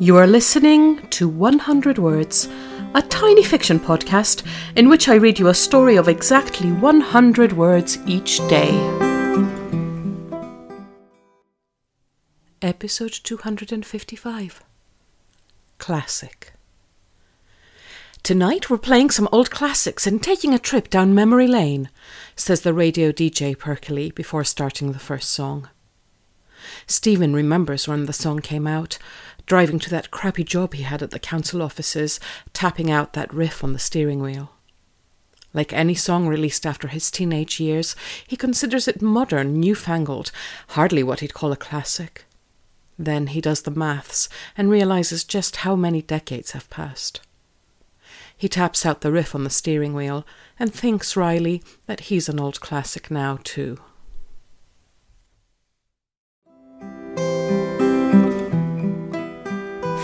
You 0.00 0.16
are 0.16 0.28
listening 0.28 1.08
to 1.08 1.28
100 1.28 1.98
Words, 1.98 2.48
a 2.94 3.02
tiny 3.02 3.42
fiction 3.42 3.80
podcast 3.80 4.46
in 4.76 4.88
which 4.88 5.08
I 5.08 5.16
read 5.16 5.40
you 5.40 5.48
a 5.48 5.54
story 5.54 5.96
of 5.96 6.06
exactly 6.06 6.70
100 6.70 7.52
words 7.54 7.98
each 8.06 8.38
day. 8.46 8.70
Episode 12.62 13.12
255 13.24 14.62
Classic. 15.78 16.52
Tonight 18.22 18.70
we're 18.70 18.78
playing 18.78 19.10
some 19.10 19.28
old 19.32 19.50
classics 19.50 20.06
and 20.06 20.22
taking 20.22 20.54
a 20.54 20.60
trip 20.60 20.90
down 20.90 21.12
memory 21.12 21.48
lane, 21.48 21.90
says 22.36 22.60
the 22.60 22.72
radio 22.72 23.10
DJ 23.10 23.58
perkily 23.58 24.12
before 24.12 24.44
starting 24.44 24.92
the 24.92 25.00
first 25.00 25.30
song. 25.30 25.68
Stephen 26.86 27.34
remembers 27.34 27.88
when 27.88 28.06
the 28.06 28.12
song 28.12 28.38
came 28.40 28.66
out, 28.66 28.98
driving 29.48 29.78
to 29.80 29.90
that 29.90 30.10
crappy 30.10 30.44
job 30.44 30.74
he 30.74 30.82
had 30.82 31.02
at 31.02 31.10
the 31.10 31.18
council 31.18 31.62
offices, 31.62 32.20
tapping 32.52 32.90
out 32.90 33.14
that 33.14 33.32
riff 33.32 33.64
on 33.64 33.72
the 33.72 33.78
steering 33.78 34.20
wheel. 34.20 34.52
Like 35.54 35.72
any 35.72 35.94
song 35.94 36.28
released 36.28 36.66
after 36.66 36.88
his 36.88 37.10
teenage 37.10 37.58
years, 37.58 37.96
he 38.26 38.36
considers 38.36 38.86
it 38.86 39.00
modern, 39.00 39.58
newfangled, 39.58 40.30
hardly 40.68 41.02
what 41.02 41.20
he'd 41.20 41.32
call 41.32 41.50
a 41.50 41.56
classic. 41.56 42.26
Then 42.98 43.28
he 43.28 43.40
does 43.40 43.62
the 43.62 43.70
maths 43.70 44.28
and 44.56 44.70
realizes 44.70 45.24
just 45.24 45.56
how 45.56 45.74
many 45.74 46.02
decades 46.02 46.50
have 46.50 46.68
passed. 46.68 47.20
He 48.36 48.48
taps 48.48 48.84
out 48.84 49.00
the 49.00 49.10
riff 49.10 49.34
on 49.34 49.44
the 49.44 49.50
steering 49.50 49.94
wheel 49.94 50.26
and 50.58 50.72
thinks 50.72 51.16
wryly 51.16 51.62
that 51.86 52.00
he's 52.00 52.28
an 52.28 52.38
old 52.38 52.60
classic 52.60 53.10
now, 53.10 53.38
too. 53.42 53.78